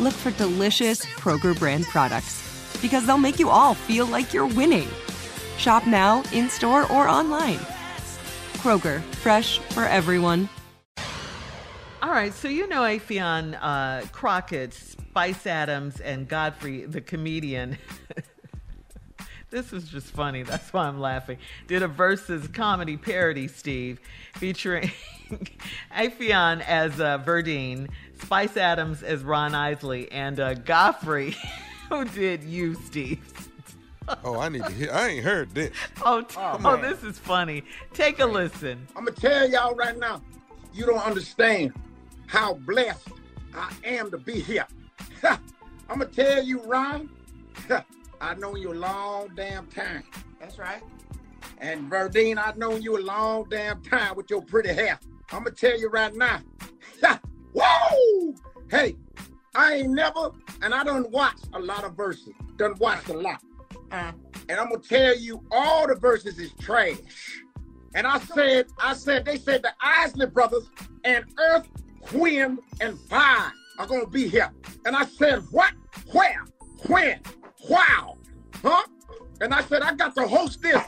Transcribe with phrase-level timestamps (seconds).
[0.00, 4.88] look for delicious Kroger brand products because they'll make you all feel like you're winning.
[5.56, 7.58] Shop now, in store, or online.
[8.58, 10.48] Kroger, fresh for everyone.
[12.00, 17.76] All right, so you know Affion uh, Crockett, Spice Adams, and Godfrey, the comedian.
[19.50, 20.44] this is just funny.
[20.44, 21.38] That's why I'm laughing.
[21.66, 24.00] Did a versus comedy parody, Steve,
[24.34, 24.92] featuring
[25.94, 27.88] Affion as uh, Verdine,
[28.20, 31.36] Spice Adams as Ron Isley, and uh, Godfrey,
[31.88, 33.20] who did you, Steve.
[34.24, 34.90] Oh, I need to hear.
[34.92, 35.70] I ain't heard this.
[36.04, 37.62] Oh, t- oh, this is funny.
[37.92, 38.86] Take a listen.
[38.96, 40.22] I'm gonna tell y'all right now,
[40.72, 41.72] you don't understand
[42.26, 43.08] how blessed
[43.54, 44.66] I am to be here.
[45.22, 45.38] I'm
[45.88, 47.10] gonna tell you, Ron,
[48.20, 50.04] I've known you a long damn time.
[50.40, 50.82] That's right.
[51.58, 54.98] And Verdine, I've known you a long damn time with your pretty hair.
[55.32, 56.40] I'm gonna tell you right now.
[58.70, 58.96] Hey,
[59.54, 60.30] I ain't never,
[60.62, 62.34] and I don't watch a lot of verses.
[62.56, 63.42] Done watched a lot.
[63.90, 64.12] Uh,
[64.50, 66.98] And I'm gonna tell you, all the verses is trash.
[67.94, 70.70] And I said, I said, they said the Isley brothers
[71.04, 71.66] and Earth,
[72.12, 74.50] Wind, and Fire are gonna be here.
[74.84, 75.72] And I said, what?
[76.12, 76.44] Where?
[76.86, 77.20] When?
[77.68, 78.18] Wow?
[78.62, 78.84] Huh?
[79.40, 80.82] And I said, I got to host this.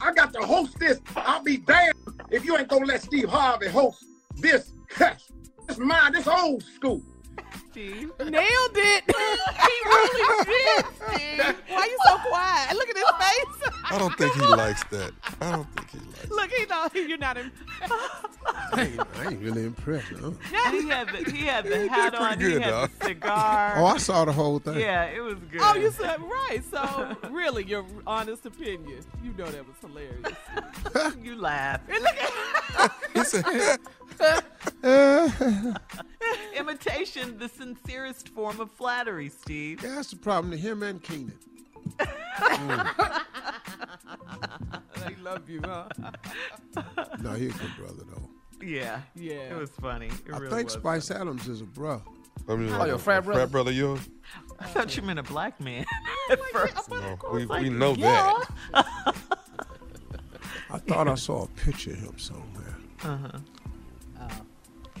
[0.00, 1.00] I got to host this.
[1.16, 1.94] I'll be damned
[2.30, 4.04] if you ain't gonna let Steve Harvey host
[4.36, 4.72] this.
[5.66, 7.02] This mine, this old school.
[7.76, 8.10] Steve.
[8.20, 9.04] Nailed it.
[9.66, 11.56] he really did, Steve.
[11.68, 12.72] Why you so quiet?
[12.74, 13.70] Look at his face.
[13.84, 15.12] I don't think he likes that.
[15.42, 16.30] I don't think he likes.
[16.30, 17.52] Look, he know you're not in.
[17.82, 20.06] I ain't, I ain't really impressed.
[20.18, 20.30] Huh?
[20.70, 22.38] he had the he had the hat on.
[22.38, 22.90] good, he had dog.
[22.98, 23.74] the cigar.
[23.76, 24.80] Oh, I saw the whole thing.
[24.80, 25.60] yeah, it was good.
[25.62, 26.62] Oh, you said right.
[26.70, 29.04] So, really, your honest opinion.
[29.22, 31.14] You know that was hilarious.
[31.22, 31.82] you laugh.
[33.12, 33.78] He said,
[34.82, 35.74] uh,
[36.56, 39.82] Imitation, the sincerest form of flattery, Steve.
[39.82, 41.32] That's the problem to him and Keenan.
[45.06, 45.88] they love you, huh?
[47.22, 48.28] No, he's a good brother though.
[48.64, 49.34] Yeah, Yeah.
[49.54, 50.06] it was funny.
[50.06, 50.74] It I really think was.
[50.74, 52.02] Spice Adams is a bro.
[52.48, 53.40] I mean, Oh, your frat brother?
[53.40, 54.00] Frat brother, yours?
[54.58, 55.84] I thought you meant a black man
[56.30, 56.90] at first.
[56.90, 58.44] No, we, we know that.
[60.70, 62.76] I thought I saw a picture of him somewhere.
[63.04, 63.38] Uh-huh.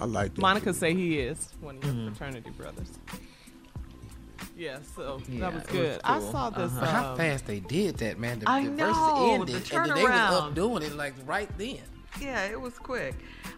[0.00, 0.40] I like that.
[0.40, 0.76] Monica dude.
[0.76, 2.90] say he is one of your fraternity brothers.
[4.56, 6.00] Yeah, so Yeah, that was it was good.
[6.04, 6.72] I saw this.
[6.72, 6.86] Uh-huh.
[6.86, 8.40] How um, fast they did that, man.
[8.40, 11.14] The, I the know, verse ended, the and then they was up doing it like
[11.26, 11.78] right then.
[12.20, 13.14] Yeah, it was quick.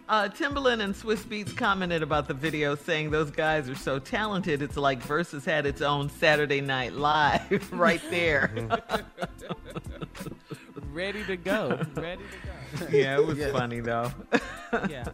[0.07, 4.61] Uh, Timbaland and Swizz Beatz commented about the video, saying those guys are so talented.
[4.61, 8.51] It's like Versus had its own Saturday Night Live right there.
[10.91, 11.79] ready to go.
[11.95, 12.21] ready
[12.77, 12.87] to go.
[12.97, 13.51] yeah, it was Yeah.
[13.51, 14.11] funny though.
[14.89, 15.05] yeah.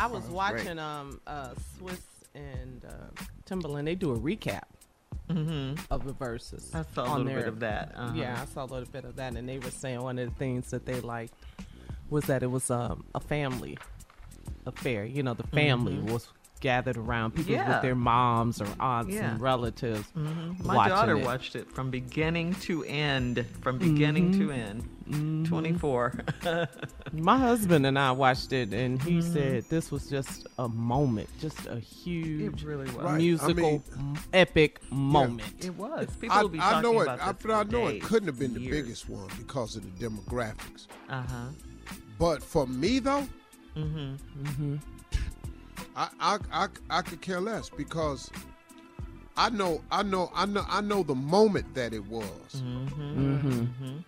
[0.00, 0.32] I was great.
[0.34, 2.00] watching um uh Swizz
[2.34, 3.84] and uh, Timbaland.
[3.84, 4.62] They do a recap
[5.90, 6.70] of the verses.
[6.72, 6.76] Mm-hmm.
[6.78, 7.92] I saw a on little bit of that.
[7.96, 8.12] Uh-huh.
[8.16, 10.34] Yeah, I saw a little bit of that, and they were saying one of the
[10.36, 11.34] things that they liked
[12.08, 13.78] was that it was um, a family
[14.66, 15.04] affair.
[15.04, 16.28] You know, the family was
[16.60, 17.68] gathered around people Mm-hmm.
[17.68, 17.74] Yeah.
[17.74, 19.30] with their moms or aunts Yeah.
[19.32, 20.06] and relatives.
[20.64, 21.24] My daughter it.
[21.24, 23.44] watched it from beginning to end.
[23.62, 24.88] From beginning to end.
[25.10, 26.14] 24.
[27.12, 29.32] My husband and I watched it, and he Mm-hmm.
[29.32, 32.94] said this was just a moment, just a huge really was.
[32.96, 33.14] Right.
[33.14, 35.64] I musical mean- epic moment.
[35.64, 36.08] It was.
[36.20, 37.02] People I, will be I talking know it.
[37.04, 39.82] about I, this I for know it couldn't have been the biggest one because of
[39.82, 40.86] the demographics.
[41.08, 41.46] Uh huh.
[42.18, 43.26] But for me though,
[43.76, 44.76] Mm-hmm.
[45.96, 48.30] I, I I I could care less because
[49.36, 53.98] I know I know I know I know the moment that it was Mm-hmm.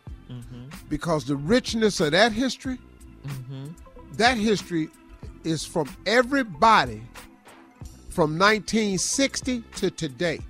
[0.88, 2.78] Because the richness of that history,
[3.26, 3.66] Mm-hmm.
[4.16, 4.88] that history
[5.44, 7.00] is from everybody
[8.10, 10.40] from 1960 to today.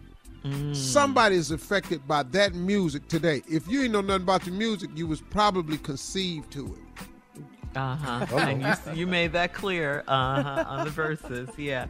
[0.45, 0.75] Mm.
[0.75, 3.43] Somebody is affected by that music today.
[3.49, 7.07] If you ain't know nothing about the music, you was probably conceived to it.
[7.75, 8.27] Uh huh.
[8.37, 10.05] and you, you made that clear.
[10.07, 10.65] Uh huh.
[10.69, 11.87] On the verses, yeah.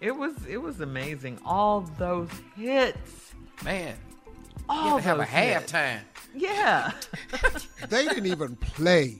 [0.00, 1.38] It was it was amazing.
[1.44, 3.32] All those hits.
[3.64, 3.94] Man,
[4.68, 5.72] All you have have a those hits.
[5.72, 6.00] halftime.
[6.34, 6.92] Yeah.
[7.88, 9.16] They didn't even play.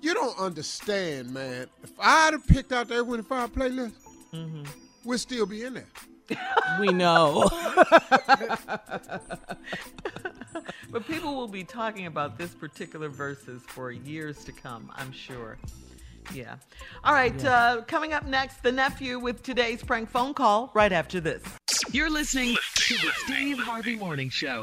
[0.00, 1.66] You don't understand, man.
[1.82, 3.92] If I'd have picked out the Erwin Fire playlist,
[4.32, 4.64] Mm-hmm.
[5.04, 5.88] we'd still be in there.
[6.80, 7.48] We know.
[10.90, 15.58] But people will be talking about this particular verses for years to come, I'm sure.
[16.32, 16.56] Yeah.
[17.04, 17.44] All right.
[17.44, 21.42] Uh, coming up next, the nephew with today's prank phone call right after this.
[21.92, 24.62] You're listening to the Steve Harvey Morning Show.